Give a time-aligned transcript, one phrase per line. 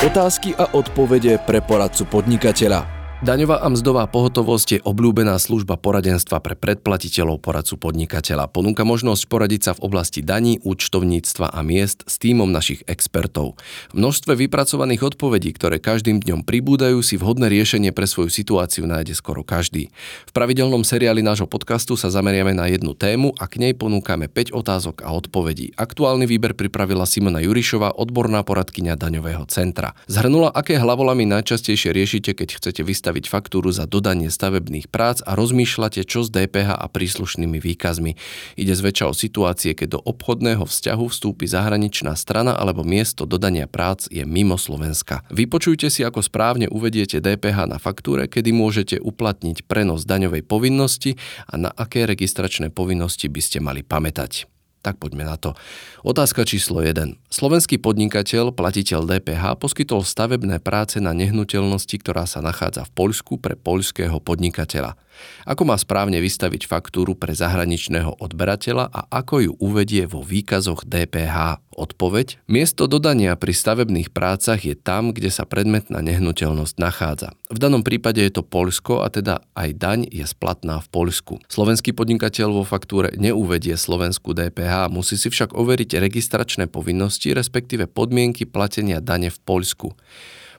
[0.00, 2.99] Otázky a odpovede pre poradcu podnikateľa.
[3.20, 8.48] Daňová a mzdová pohotovosť je obľúbená služba poradenstva pre predplatiteľov poradcu podnikateľa.
[8.48, 13.60] Ponúka možnosť poradiť sa v oblasti daní, účtovníctva a miest s týmom našich expertov.
[13.92, 19.12] V množstve vypracovaných odpovedí, ktoré každým dňom pribúdajú, si vhodné riešenie pre svoju situáciu nájde
[19.12, 19.92] skoro každý.
[20.24, 24.56] V pravidelnom seriáli nášho podcastu sa zameriame na jednu tému a k nej ponúkame 5
[24.56, 25.76] otázok a odpovedí.
[25.76, 29.92] Aktuálny výber pripravila Simona Jurišová, odborná poradkyňa daňového centra.
[30.08, 35.34] Zhrnula, aké hlavolami najčastejšie riešite, keď chcete vystaviť vystaviť faktúru za dodanie stavebných prác a
[35.34, 38.14] rozmýšľate, čo s DPH a príslušnými výkazmi.
[38.54, 44.06] Ide zväčša o situácie, keď do obchodného vzťahu vstúpi zahraničná strana alebo miesto dodania prác
[44.14, 45.26] je mimo Slovenska.
[45.34, 51.18] Vypočujte si, ako správne uvediete DPH na faktúre, kedy môžete uplatniť prenos daňovej povinnosti
[51.50, 54.49] a na aké registračné povinnosti by ste mali pamätať.
[54.80, 55.52] Tak poďme na to.
[56.00, 57.20] Otázka číslo 1.
[57.28, 63.60] Slovenský podnikateľ, platiteľ DPH, poskytol stavebné práce na nehnuteľnosti, ktorá sa nachádza v Poľsku pre
[63.60, 64.96] poľského podnikateľa.
[65.44, 71.60] Ako má správne vystaviť faktúru pre zahraničného odberateľa a ako ju uvedie vo výkazoch DPH?
[71.70, 72.44] Odpoveď?
[72.44, 77.32] Miesto dodania pri stavebných prácach je tam, kde sa predmetná nehnuteľnosť nachádza.
[77.48, 81.34] V danom prípade je to Poľsko a teda aj daň je splatná v Poľsku.
[81.48, 88.46] Slovenský podnikateľ vo faktúre neuvedie slovenskú DPH, musí si však overiť registračné povinnosti, respektíve podmienky
[88.46, 89.92] platenia dane v Poľsku.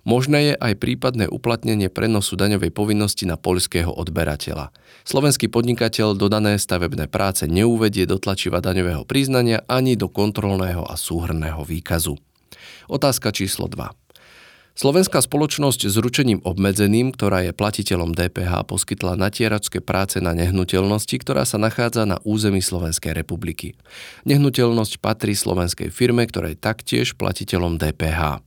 [0.02, 4.74] Možné je aj prípadné uplatnenie prenosu daňovej povinnosti na poľského odberateľa.
[5.06, 11.62] Slovenský podnikateľ dodané stavebné práce neuvedie do tlačiva daňového priznania ani do kontrolného a súhrného
[11.62, 12.18] výkazu.
[12.90, 13.94] Otázka číslo 2.
[14.72, 21.44] Slovenská spoločnosť s ručením obmedzeným, ktorá je platiteľom DPH, poskytla natieračské práce na nehnuteľnosti, ktorá
[21.44, 23.76] sa nachádza na území Slovenskej republiky.
[24.24, 28.40] Nehnuteľnosť patrí slovenskej firme, ktorá je taktiež platiteľom DPH.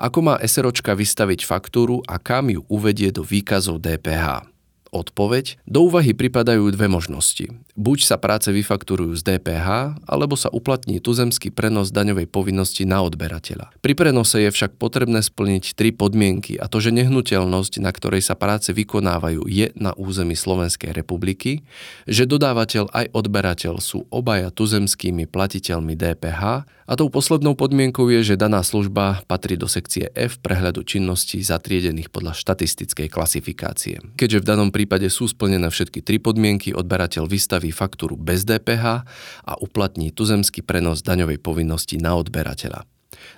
[0.00, 4.49] Ako má SROčka vystaviť faktúru a kam ju uvedie do výkazov DPH?
[4.90, 5.62] Odpoveď?
[5.70, 7.46] Do úvahy pripadajú dve možnosti.
[7.78, 13.70] Buď sa práce vyfakturujú z DPH, alebo sa uplatní tuzemský prenos daňovej povinnosti na odberateľa.
[13.78, 18.34] Pri prenose je však potrebné splniť tri podmienky, a to, že nehnuteľnosť, na ktorej sa
[18.34, 21.62] práce vykonávajú, je na území Slovenskej republiky,
[22.10, 26.42] že dodávateľ aj odberateľ sú obaja tuzemskými platiteľmi DPH
[26.90, 32.10] a tou poslednou podmienkou je, že daná služba patrí do sekcie F prehľadu činností zatriedených
[32.10, 34.02] podľa štatistickej klasifikácie.
[34.18, 39.04] Keďže v danom prípade sú splnené všetky tri podmienky, odberateľ vystaví faktúru bez DPH
[39.44, 42.88] a uplatní tuzemský prenos daňovej povinnosti na odberateľa.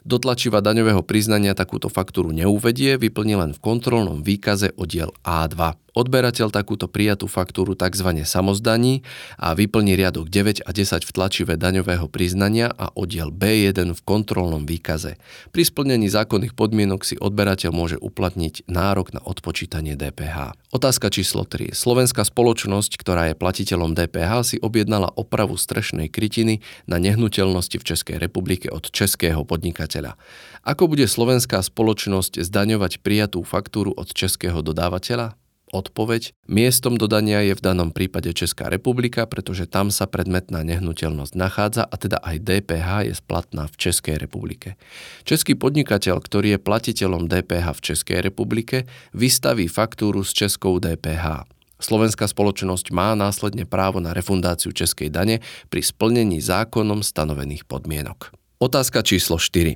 [0.07, 5.82] Do tlačiva daňového priznania takúto faktúru neuvedie, vyplní len v kontrolnom výkaze oddiel A2.
[5.93, 8.25] Odberateľ takúto prijatú faktúru tzv.
[8.25, 9.05] samozdaní
[9.37, 14.65] a vyplní riadok 9 a 10 v tlačive daňového priznania a oddiel B1 v kontrolnom
[14.65, 15.21] výkaze.
[15.53, 20.57] Pri splnení zákonných podmienok si odberateľ môže uplatniť nárok na odpočítanie DPH.
[20.73, 21.77] Otázka číslo 3.
[21.77, 28.17] Slovenská spoločnosť, ktorá je platiteľom DPH, si objednala opravu strešnej krytiny na nehnuteľnosti v Českej
[28.17, 30.17] republike od českého podnikateľa.
[30.65, 35.42] Ako bude slovenská spoločnosť zdaňovať prijatú faktúru od českého dodávateľa?
[35.73, 36.37] Odpoveď.
[36.53, 41.95] Miestom dodania je v danom prípade Česká republika, pretože tam sa predmetná nehnuteľnosť nachádza a
[41.97, 44.77] teda aj DPH je splatná v Českej republike.
[45.25, 48.85] Český podnikateľ, ktorý je platiteľom DPH v Českej republike,
[49.17, 51.49] vystaví faktúru s českou DPH.
[51.81, 55.41] Slovenská spoločnosť má následne právo na refundáciu českej dane
[55.73, 58.42] pri splnení zákonom stanovených podmienok.
[58.63, 59.75] Otázka číslo 4.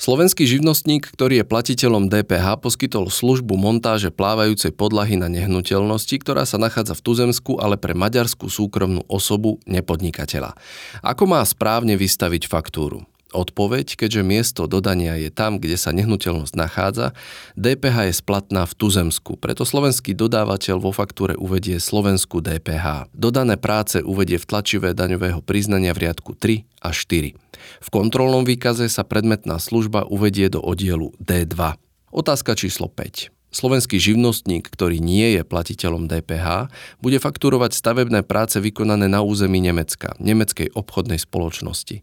[0.00, 6.56] Slovenský živnostník, ktorý je platiteľom DPH, poskytol službu montáže plávajúcej podlahy na nehnuteľnosti, ktorá sa
[6.56, 10.56] nachádza v Tuzemsku, ale pre maďarskú súkromnú osobu nepodnikateľa.
[11.04, 13.04] Ako má správne vystaviť faktúru?
[13.36, 17.12] Odpoveď, keďže miesto dodania je tam, kde sa nehnuteľnosť nachádza,
[17.52, 23.12] DPH je splatná v tuzemsku, preto slovenský dodávateľ vo faktúre uvedie slovenskú DPH.
[23.12, 27.41] Dodané práce uvedie v tlačivé daňového priznania v riadku 3 a 4.
[27.80, 31.76] V kontrolnom výkaze sa predmetná služba uvedie do oddielu D2.
[32.12, 33.32] Otázka číslo 5.
[33.52, 36.72] Slovenský živnostník, ktorý nie je platiteľom DPH,
[37.04, 42.00] bude fakturovať stavebné práce vykonané na území Nemecka, nemeckej obchodnej spoločnosti.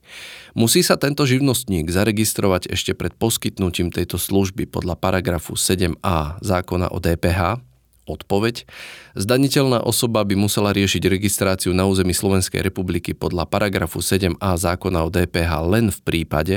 [0.53, 7.01] Musí sa tento živnostník zaregistrovať ešte pred poskytnutím tejto služby podľa paragrafu 7a zákona o
[7.01, 7.65] DPH,
[8.09, 8.65] odpoveď.
[9.13, 15.09] Zdaniteľná osoba by musela riešiť registráciu na území Slovenskej republiky podľa paragrafu 7a zákona o
[15.13, 16.55] DPH len v prípade,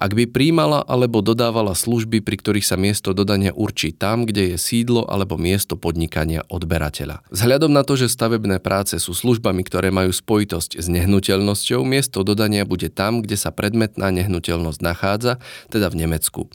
[0.00, 4.56] ak by príjmala alebo dodávala služby, pri ktorých sa miesto dodania určí tam, kde je
[4.56, 7.26] sídlo alebo miesto podnikania odberateľa.
[7.28, 12.64] Vzhľadom na to, že stavebné práce sú službami, ktoré majú spojitosť s nehnuteľnosťou, miesto dodania
[12.64, 15.32] bude tam, kde sa predmetná nehnuteľnosť nachádza,
[15.68, 16.48] teda v Nemecku.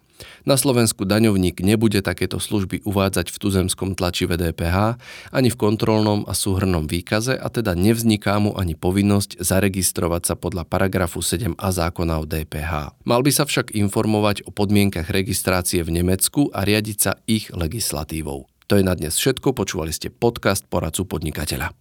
[0.44, 5.00] Na Slovensku daňovník nebude takéto služby uvádzať v tuzemskom tlačive DPH
[5.34, 10.68] ani v kontrolnom a súhrnom výkaze a teda nevzniká mu ani povinnosť zaregistrovať sa podľa
[10.68, 13.04] paragrafu 7a zákona o DPH.
[13.08, 18.52] Mal by sa však informovať o podmienkach registrácie v Nemecku a riadiť sa ich legislatívou.
[18.72, 21.76] To je na dnes všetko, počúvali ste podcast Poradcu podnikateľa.